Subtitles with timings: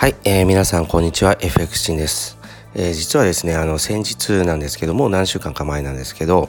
[0.00, 1.36] はい、えー、皆さんこんにちは。
[1.42, 2.38] FX チンです、
[2.74, 6.48] えー、実はですねあの先日なんですけども何週間か前なんですけど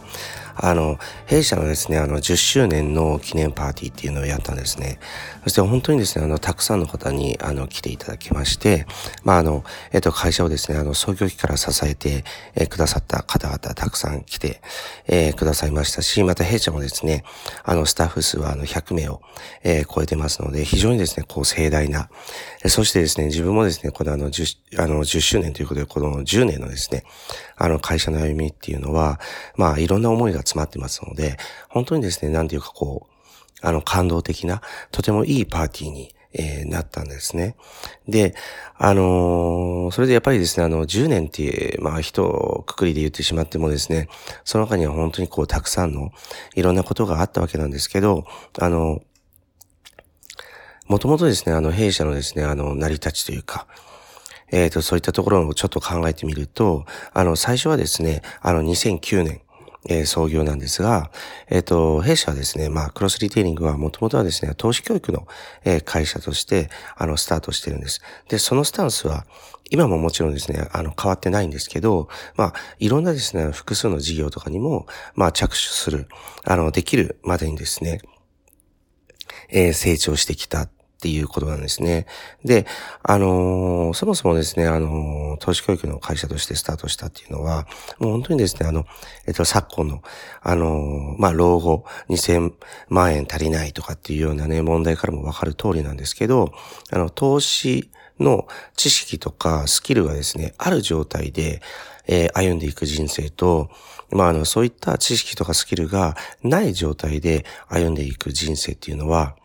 [0.61, 4.99] あの、弊社のですね、あの、10周年の記念パーティーっていうのをやったんですね。
[5.43, 8.85] そして本当にですね、あの、たくさんの方に、あの、来ていただきまして、
[9.23, 12.23] まあ、あの、えっと、会社をですね、あの、創業期から支えて、
[12.55, 14.61] え、くださった方々たくさん来て、
[15.07, 17.23] えー、くださいましたし、また弊社もですね、
[17.63, 19.21] あの、スタッフ数はあの、100名を、
[19.63, 22.09] えー、超えてますので、非常にですね、こう、盛大な、
[22.67, 27.03] そしてですね、自分もですね、このあの、10、あの、10周年ということで、この10年のですね、
[27.57, 29.19] あの、会社の歩みっていうのは、
[29.55, 31.37] まあ、いろんな思いが詰まってますので、
[31.69, 37.55] 本当にですね、なんていうかこう、あの、感動的な、とてもいいパーティーに、えー、なったんですね。
[38.07, 38.35] で、
[38.77, 44.07] あのー、それでやっぱりですね、あの、10年っていう、まあ、人くくりで言ってしまってもですね、
[44.45, 46.11] その中には本当にこう、たくさんの
[46.55, 48.25] いろんなことがあったわけなんですけど、
[48.59, 49.01] あの、
[50.87, 53.67] もともとですね、あの、弊社のですね、あの、成り立ちというか、
[54.51, 59.41] えっ、ー、と、そういったところをちょっと考えてみると、あの、最初はですね、あの、2009年、
[59.89, 61.11] えー、創業なんですが、
[61.49, 65.27] えっ、ー、と、弊社はですね、まあ、クロスリテイリングはもともとはですね、投資教育の、
[65.63, 68.01] えー、会社として、あの、スタートしてるんです。
[68.29, 69.25] で、そのスタンスは、
[69.71, 76.07] 今ももちろんですね、あの、変わってないんですけど、まあ、いろんなですね、複数の事業とかにも、まあ、着手する、
[76.43, 78.01] あの、できるまでにですね、
[79.49, 80.67] えー、成長してきた
[81.01, 82.05] っていうことなんですね。
[82.45, 82.67] で、
[83.01, 87.65] あのー、そもそもですね、あのー、投資教育の会社としてスタートしたっていうのは、
[87.97, 88.85] もう本当にですね、あの、
[89.25, 90.03] えっと、昨今の、
[90.43, 92.53] あのー、まあ、老後2000
[92.89, 96.53] 万円足りないとかっていうようなね、問題からもわかる通りなんですけど、
[96.91, 101.63] あの、投資の知識とかスキルがですね、ある状態で、
[102.07, 103.71] えー、歩んでいく人生と、
[104.11, 109.35] まあ、あの、そういった知識とかスキルがない状態で歩んでいく人生っていうのは、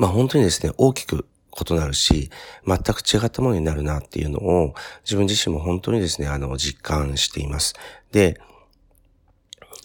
[0.00, 1.26] まあ本当にですね、大きく
[1.68, 2.30] 異なるし、
[2.66, 4.74] 全く違ったものになるなっていうのを
[5.04, 7.74] 自分自身も本当にですね、あの、実感しています。
[8.10, 8.40] で、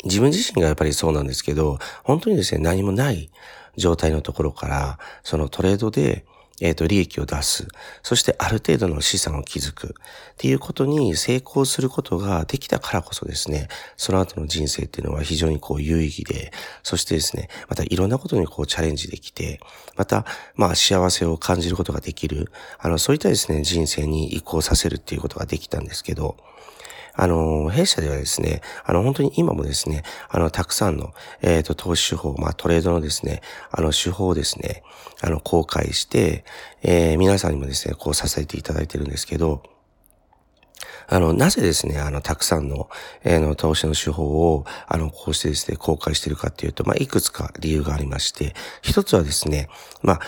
[0.06, 3.30] 自分自身がやっぱりそうなんですけど、本当にですね、何もない
[3.76, 6.24] 状態のところから、そのトレードで、
[6.62, 7.68] えっ、ー、と、利益を出す。
[8.02, 9.88] そしてある程度の資産を築く。
[9.88, 9.92] っ
[10.38, 13.68] ていうことに成功することができたからこそですね、
[13.98, 16.52] その後の人生っていうのは非常にこう有意義で、
[16.84, 19.60] そしてですね、またいろんなことにこうチャレンジできて、
[19.98, 22.52] また、まあ幸せを感じることができる。
[22.80, 26.38] あの、そういったですね、人生に移行させるっていうことができたんですけど、
[27.16, 34.84] あの、弊社ではですね、あの、本当に今もですね、あの、たくさんの、えっ、ー、と、投資手法、まあ、トレードのですね、あの、手法をですね、
[35.22, 36.44] あの、公開して、
[36.84, 39.64] えー、皆さんにもですね、こう支えていただいてるんですけど、
[41.08, 42.90] あの、なぜですね、あの、たくさんの、
[43.24, 49.70] えー、の、投資の手法を、あの、こうしてですね、公開しているかっていうと、まあ、いくつか理由がありまして、一つはですね、
[50.02, 50.20] まあ、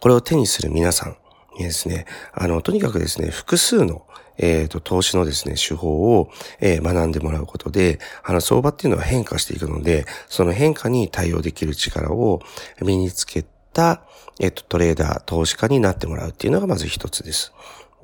[0.00, 1.16] これを手にする皆さん
[1.56, 4.06] にですね、あの、とにかくですね、複数の、
[4.38, 6.30] えっ、ー、と、投資のですね、手法を、
[6.60, 12.40] えー、学んでもらうことで、あの、相場っていうのは変化していくので、その変化に対応できる力を
[12.82, 14.02] 身につけた、
[14.40, 17.52] えっ、ー、と、トレーダー、投資家になってもらうっていうのがまず一つです。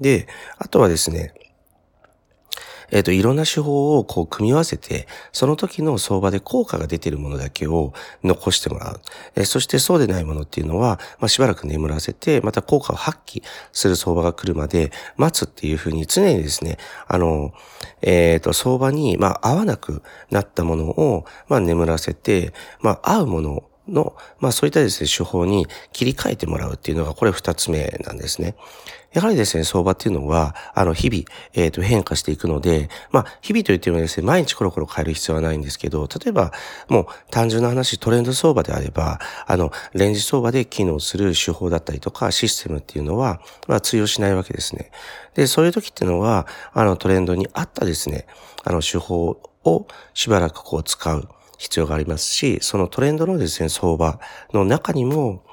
[0.00, 0.26] で、
[0.58, 1.34] あとはですね、
[2.92, 7.92] えっ、ー、と、いろんな手法をこう組み合わせて、その時の相場で効果が出ているものだけを
[8.22, 9.00] 残してもらう。
[9.34, 13.42] えー、そしてそうでないものっていうのは、まあ、しばらく眠らせて、また効果を発揮
[13.72, 17.52] する相場が来るまで待つっていうふうに常にですね、あの、
[18.02, 28.54] えっ、ー、と、相場に、まあ、合わなくなったものを、まあ、眠らせて、まあ、合うものをの、まあそういったですね、手法に切り替えてもらうっていうのが、これ二つ目なんですね。
[29.12, 36.52] やはりですね、相場っていうのは、あの、日々、えっ、ー、と、変化していくので、まあ、日々といってもですね、毎日コロコロ変える必要はないんですけど、例えば、
[36.88, 44.90] もう単純な話、トレンド相場であれば、あの、レンジ相場で機能する手法だったりとか、システムっていうのは、まあ、通用しないわけですね。
[45.34, 48.26] で、そういう時っていうのは、あの、トレンドに合ったですね、
[48.64, 51.28] あの、手法をしばらくこう使う。
[51.62, 54.18] 必要がありますし、そのトレンドのですね、相場
[54.52, 55.44] の中にも、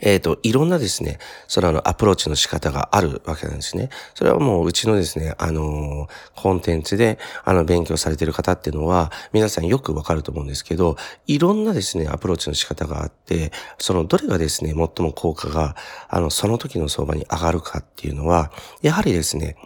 [0.00, 3.88] えっ、ー、と、いろんなですね、そのあの、アプローチの仕方があるわけなんですね。
[4.16, 10.96] それはもう、うちのですね、あのー、コンテンツで、あの、勉強されている方っていうのは、皆さんよくわかると思うんですけど、
[11.28, 15.76] いろんなですね、アプローチの仕方があって、その、どれがですね、最も効果が、
[16.08, 18.50] あの、その時の相場に上がるかっていうのは、
[18.82, 19.56] やはりですね、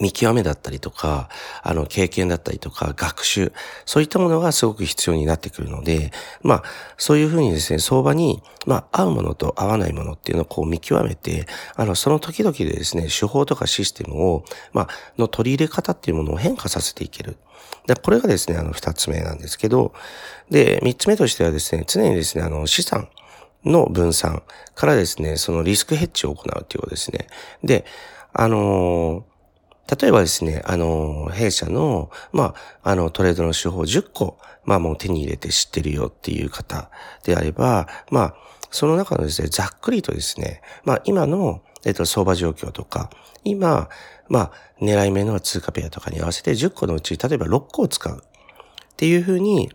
[0.00, 1.28] 見極めだったりとか、
[1.62, 3.52] あの、経験だったりとか、学習、
[3.84, 6.10] そういったものがすごく必要になってくるので、
[6.42, 6.62] まあ、
[6.96, 14.88] そういうふうにですね、相場に、まあ、合うものと合わないものっていうのをこう見極めて、あの、その時々でですね、手法とかシステムを、まあ、
[15.18, 17.36] の取り入れ方っていうものを変化させていける。
[17.86, 19.92] で、これがですね、あの、二つ目なんですけど、
[20.50, 23.08] で、三つ目としてはですね、常にですね、あの、資産、
[23.64, 24.42] の分散
[24.74, 27.26] からですね、そのリスクヘッジを行うということですね。
[27.62, 27.84] で、
[28.32, 29.24] あの、
[29.98, 36.90] 例えばですね、あの、弊社の、まあ、あの、トレードの手法10個、まあもう手に入れて知ってるよっていう方
[37.24, 38.34] であれば、まあ、
[38.70, 43.10] その中のですね、ざっくりとですね、まあ今の、えっと、相場状況とか、
[43.42, 43.88] 今、
[44.28, 49.72] まあ、狙い目の通貨ペアとかに合わせて10個のうち、例えば6個を使うっていうふうに、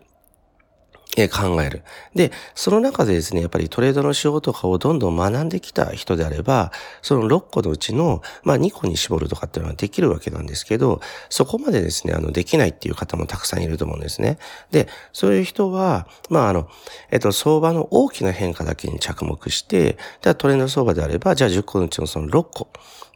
[1.18, 1.84] え考える。
[2.14, 6.72] で、その中でですね、やっぱりトレードの手法とかをどんどん学んできた人であれば、
[7.02, 14.38] その6個のうちの、まあ2個に絞るとかっていうのはできるわけなんですけど、そこまでですね、あの、できないっていう方もたくさんいると思うんですね。
[14.72, 16.68] で、そういう人は、まああの、
[17.12, 22.68] えっと、相場の大きな変化だけに着目して、じゃあトレンド相場であれば、じゃあ10個のうちのその6個。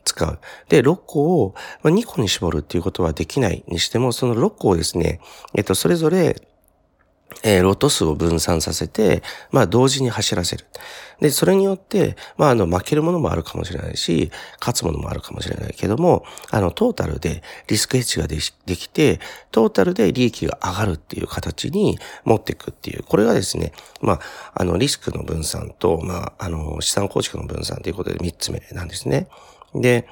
[0.05, 0.39] 使う。
[0.69, 5.19] で、6個を2個に絞るっていうことはできないにしても、その6個をですね、
[5.55, 6.41] えっと、それぞれ
[7.43, 10.65] えー、ロト数を分散させて、まあ同時に走らせる。
[11.19, 19.19] で、それによって、まああの負けるものもあるかもしれないし、勝つものもあるかもしれないけども、あのトータルでリスクヘッジがでできて、
[19.51, 24.19] トータルで利益が上がるっていう形に持っていくっていう、これがですね、まあ、
[24.53, 29.27] あのリスクの分散と、まあ、あの資産構築の分散ということで3つ目なんですね。
[29.75, 30.07] で、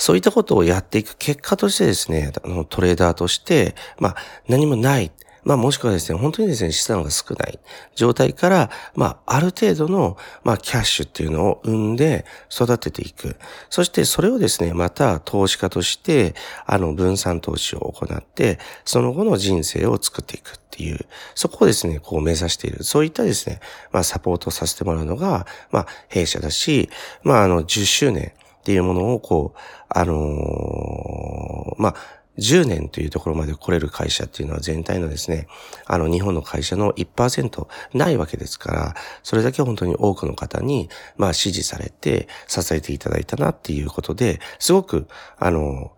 [0.00, 4.16] そういったことをやっていく結果としてですね、あのトレーダーとして、まあ
[4.48, 5.12] 何もない。
[5.44, 7.58] まあもしくはですね、本当にですね、資産が少ない
[7.94, 13.36] 状態から、まあある程度の、まあキャッシュっていうのを生んで育てていく。
[13.68, 21.04] そしてそれをですね、また投資家として、あの分散投資を行って、その後の人生を作っていくっていう、
[21.34, 22.84] そこをですね、こう目指している。
[22.84, 23.60] そういったですね、
[23.92, 26.88] まあサポートさせてもらうのが、まあ弊社だし、
[27.22, 29.58] まああの10周年、っていうものをこう、
[29.88, 31.94] あのー、まあ、
[32.38, 35.46] 10年というところまで来れる会社っていうのは全体のですね、
[35.86, 45.06] あの日本の会社の1%ないわけですから、それだけ本当に多くの方に、まあ支持されて支えていただいたなっていうことで、すごく、
[45.38, 45.92] あの、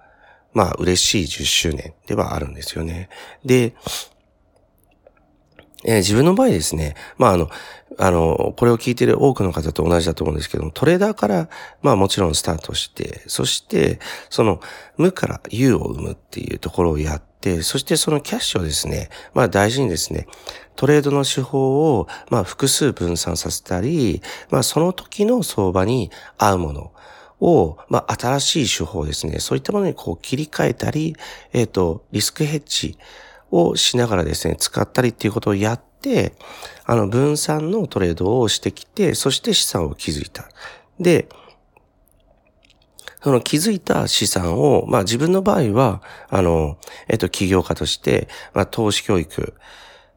[0.53, 3.09] まあ嬉しい10周年ではあるんですよね。
[3.45, 3.75] で、
[5.85, 7.51] えー、自分の場合ですね、まああの、
[7.99, 11.49] あの、これを聞いている多くの方と同じだと思うんですけども、トレーダーから、
[11.83, 14.01] まあもちろんスタートして、そして、
[14.31, 14.61] その、
[14.97, 20.27] 無から有を生むっていうところをやって、そしてそのキャッシュをですね、まあ大事にですね、
[20.77, 26.93] トレードの手法を、まあ複数分散させたり、まあその時の相場に合うもの、
[27.45, 29.41] を、まあ、新しい手法ですね。
[29.41, 31.17] そういったものにこう切り替えたり、
[31.53, 32.97] えっ、ー、と、リスクヘッジ
[33.53, 36.33] をしながらですね、使ったりっていうことをやって、
[36.85, 40.49] あの、分散のトレードをしてきて、そして資産を築いた。
[40.99, 41.29] で、
[43.23, 46.79] その気づいた資産を、まあ自分の場合は、あの、
[47.09, 49.55] えっと、起業家として、まあ投資教育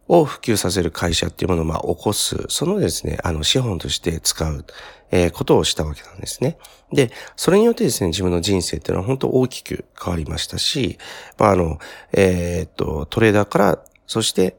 [0.07, 4.65] を普及させる会社っていうものを、まあ起こす、そのですね、あの、資本として使う、
[5.11, 6.57] えー、ことをしたわけなんですね。
[6.91, 10.97] で、それによってですね、自分の人生っていうのは本当大きく変わりましたし、
[11.37, 11.79] まああの、
[12.13, 14.57] えー、っと、トレーダーから、そして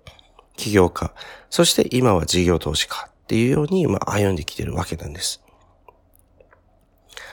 [0.56, 1.12] 起業家、
[1.50, 5.42] そして今は事業投資家っていうように、まあ、歩んできてるわけなんです。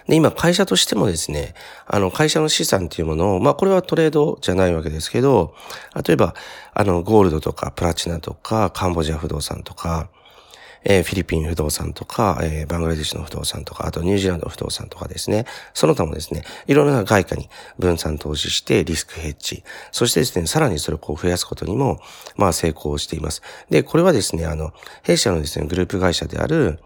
[0.08, 1.54] で、今、会社としてもですね、
[1.86, 5.54] あの、会社の資産っていうものを、まあ、これはトレードじゃないわけですけど、
[6.08, 6.36] 例えば、
[6.74, 10.10] あの、ゴールドとかプラチナとか、カンボジア不動産とか、
[10.86, 15.46] えー、フィリピン不動産とか、えー、バングラデシュの不動産とか、あとニュージーランド不動産とかですね。
[15.74, 17.50] その他もですね、いろんな外貨に
[17.80, 19.64] 分散投資してリスクヘッジ。
[19.92, 22.00] そしてですね、さらにそれをこう増やすことにも、
[22.36, 23.42] まあ成功しています。
[23.70, 24.74] で、これはですね、あの、
[25.04, 26.80] 弊社のですね、グループ会社である、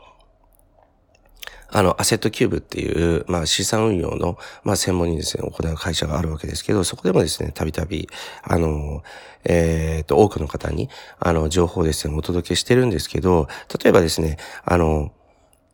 [1.77, 8.09] あの、アセットキューブっていう、まあ、資産運用の、まあ、専門にですね、行う会社があるわけですけど、そこでもですね、たびたび、
[8.41, 9.03] あの、
[9.45, 13.47] えっ、と、多くの方に、あの、情報をですね、お届けしてるんですけど、
[13.83, 15.11] 例えばですね、あの、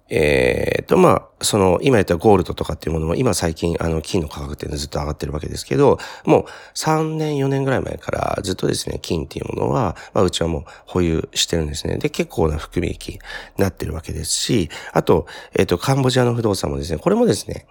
[0.09, 6.45] えっ、と、まあ、その、今言ったゴールドとかっていうものも、今最近、あの、金の価格ってずっと上がってるわけですけど、もう
[6.75, 11.97] 3年、4年ぐらい前からずっとですね、金っていうものは、まあ、うちはもう保有してるんですね。
[11.97, 13.19] で、結構な含み益に
[13.57, 17.65] なってるわけですし、あと、えっ、と、カンボジアの不動産もですね、これもですね、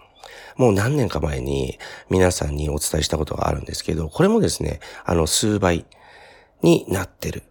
[0.56, 1.78] もう何年か前に
[2.10, 5.84] 皆さんにお伝えしたことがあるんですけど、これもですね、あの、数倍
[6.62, 7.42] になってる。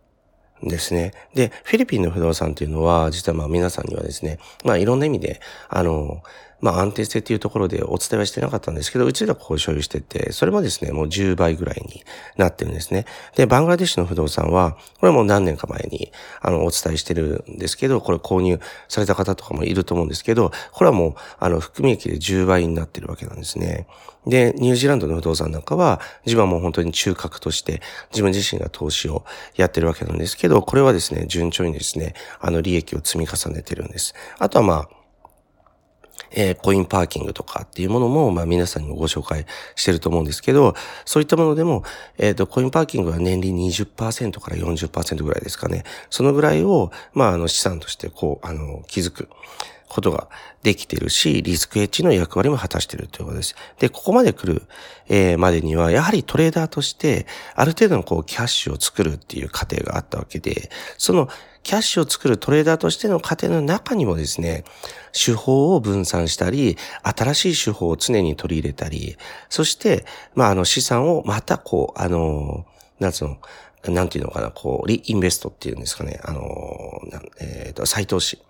[0.63, 1.13] ですね。
[1.33, 6.21] で、フィリピンの不動産というのは、実はまあ皆さんにはですね、まあいろんな意味で、あの、
[6.61, 12.03] まあ安定性っていうところでお伝えはしてなかったんですけど、うちがこう所有してて、それもですね、もう10倍ぐらいに
[12.37, 13.05] なってるんですね。
[13.35, 23.87] で、バングラデシュの不動産は、これはもう何年か前に、あの、お伝えしてるんですけど、これ購入された方とかもいると思うんですけど、これはもう、あの、含み益で10倍になってるわけなんですね。
[24.27, 29.25] で、ニュージーランドの不動産なんかは、自分はもう本当に中核として、自分自身が投資を
[29.55, 34.13] やってるわけなんですけど、これはですね、順調にですね、あの、利益を積み重ねてるんです。
[34.37, 35.00] あとはまあ、
[36.31, 39.45] えー、コインパーキングとかっていうものも、まあ皆さんにもご紹介
[39.75, 41.83] してると思うんですけど、そういったものでも、
[42.17, 45.83] えっ、ー、と、コインパーキングは年利20%から40%ぐらいですかね。
[46.09, 49.29] そのぐらいを、まああの資産としてこう、あの、気づく。
[49.91, 50.29] ことが
[50.63, 53.55] できてるし、リスクエッジの役割も果たしているということです。
[53.79, 54.63] で、ここまで来る、
[55.09, 61.27] えー、までには、やはりトレーダーとして、ある程度のこう、キャッシュを作るっていう過程があったわけで、その
[61.63, 64.63] キャッシュを作るトレーダーとしての過程の中にもですね、
[65.13, 69.17] 手法を分散したり、新しい手法を常に取り入れたり、
[69.49, 72.65] そして、まあ、あの資産をまたこう、あの、
[72.99, 73.37] なんつうの、
[73.93, 76.41] なんていうのかな、こう、リインベストっていうんですかね、あの、
[77.39, 78.41] えっ、ー、と、再投資、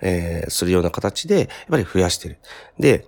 [0.00, 2.38] えー、するような形で、やっぱり増やしてる。
[2.78, 3.06] で、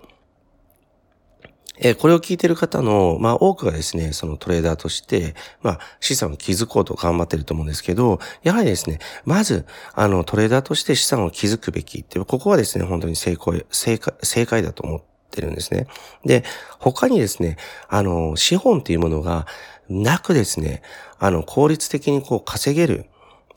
[1.79, 15.87] えー、これを聞いてる方の、まあ多くがですね、そのトレーダーとして、まあ資産を築こうと頑張ってると思うんですけど、やはりですね、まず、あのトレーダーとして資産を築くべきっていう、ここはですね、本当に成功、正解、正解だと思ってるんですね。
[16.25, 16.43] で、
[16.79, 17.57] 他にですね、
[17.89, 19.45] あの、資本っていうものが
[19.87, 20.81] なくですね、
[21.19, 23.05] あの、効率的にこう稼げる、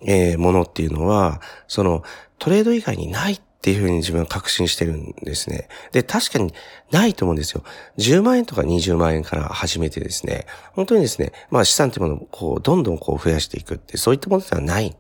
[0.04, 2.02] えー、ものっていうのは、その、
[2.38, 5.69] トレード以外にないっていうふうに自分は確信してるんですね。
[5.92, 6.54] で、確かに
[6.90, 7.62] ないと思うんですよ。
[7.99, 14.97] 10万円とか20万円から始めてですね、本当にですね、まあ資産っていうものをこう、どんどんこう増やしていくって、そういったものではない。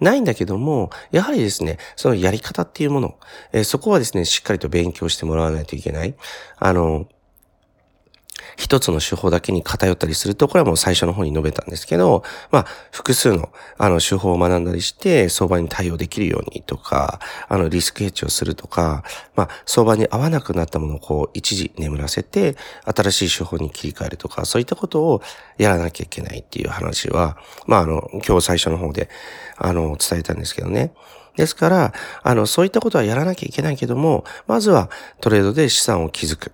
[0.00, 3.18] ないんだけども、やはりですね、そのやり方っていうもの、
[3.52, 6.16] えー、そこはですね、しっかりと勉強してもらわないといけない。
[6.56, 7.06] あの、
[8.56, 19.04] 一つの手法だけに偏ったりすると、これはもう最初の方に述べたんですけど、まあ、複数の、あの、手法を学んだりして、相場に対応できるようにとか、あの、リスクヘッジをするとか、
[19.34, 25.22] まあ、相場に合わなくなったものをこう、一時眠らせて、新しい手法に切り替えるとか、そういったことを
[25.58, 29.08] やらなきゃいけないっていう話は、まあ、あの、今日最初の方で、
[29.56, 30.92] あの、伝えたんですけどね。
[31.36, 31.92] ですから、
[32.22, 34.90] あの、そういったことはやらなきゃいけないけども、まずは
[35.20, 36.52] トレードで資産を築く。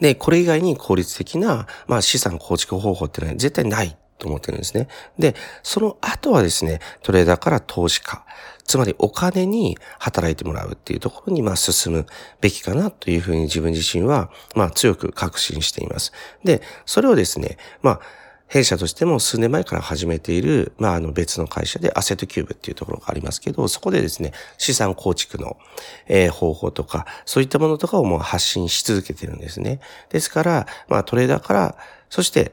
[0.00, 4.88] で、これ以外に効率的な、まあ、資産構築方法っていうのは絶対ないと思ってるんですね。
[5.18, 8.24] で、その後はですね、トレーダーから投資家、
[8.64, 12.06] つまりお金に働いてもらうっていうところに、まあ、進む
[12.40, 16.12] べきかなというふうに自分自身は、まあ、強く確信しています。
[16.44, 18.00] で、それをですね、まあ、
[18.48, 25.58] 弊社としても数年前から始めている、まあ、あの別の会社でアセットキューブっていうところがありますけど、そこでですね、資産構築の、
[26.06, 29.80] えー、方法とか、そういったものとかをもう発信し続けてるんですね。
[30.08, 31.76] ですから、まあトレーダーから、
[32.08, 32.52] そして、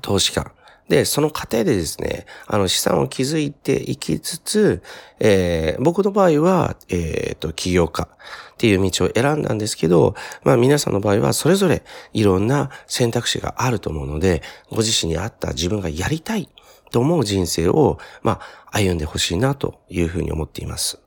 [0.00, 0.50] 投資家、
[0.90, 4.82] で、その過程でですね、あの資産を築いていきつつ、
[5.20, 8.08] えー、僕の場合は、えっ、ー、と、起業家
[8.54, 16.48] っていう道を選んだんですけど、まあ皆さんの場合はそれぞれいろんな選択肢があると思うので、ご自身に合った自分がやりたい
[16.90, 18.40] と思う人生を、ま
[18.72, 20.98] あ、歩んでほしいなというふうに思っています。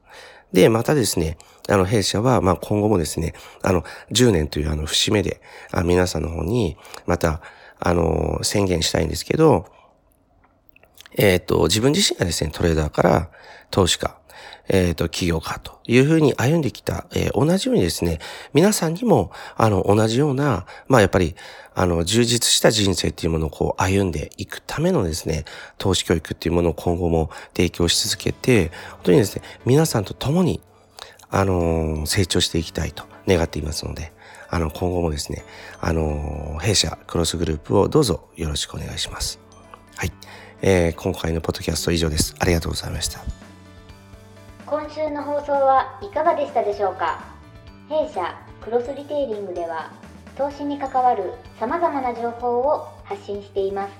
[0.54, 1.38] で、またですね、
[1.68, 7.42] あの、弊社は、まあ、今後もですね、あの、10年というあの、節目で、あ皆さんの方に、また、
[7.86, 9.66] あの、宣言したいんですけど、
[11.16, 13.30] えっ、ー、と、自分自身がですね、トレーダーから
[13.72, 14.18] 投資家、
[14.70, 18.20] えっ、ー、と、企業家というふうに歩んできた、えー、同じようにですね、
[18.54, 21.36] 皆さんにも、あの、同じような、まあ、やっぱり、
[21.75, 25.44] あの、充実した人生っていうものをこう歩んでいくためのですね、
[25.78, 30.62] 投資教育っていうものを今後も提供し続けて、本当にですね、皆さんと共に、
[31.30, 34.13] あの、成長していきたいと願っていますので、
[34.53, 35.43] あの、今後もですね、
[35.81, 39.39] あの、弊社クロスグループをどうぞよろしくお願いします。
[39.95, 40.12] はい。
[40.62, 42.36] えー、今回のポッドキャスト以上です。
[42.38, 43.19] ありがとうございました。
[44.67, 47.24] 今週の放送はいかがでしたでしょうか？
[47.89, 49.91] 弊社クロスリテイリングでは
[50.38, 53.91] 投資に関わるさまざまな情報を発信しています。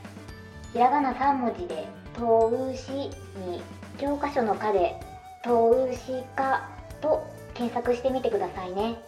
[0.72, 3.10] ひらがな3文字で投資に
[3.98, 5.00] 教科書の課で
[5.44, 6.70] 投資家
[7.02, 9.02] と検索してみてくださいね。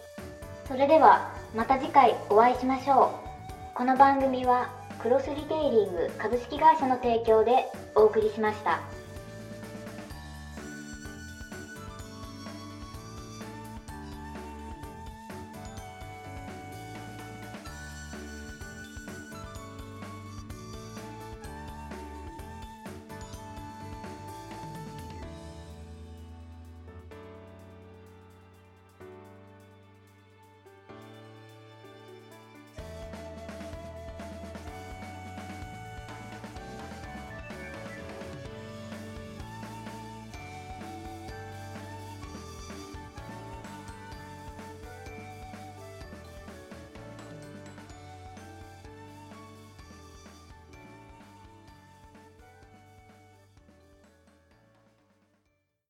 [0.68, 3.12] それではまた次回お会いしましょ
[3.72, 4.70] うこの番組は
[5.00, 8.80] クロスリテイリング株式会社の提供でお送りしました。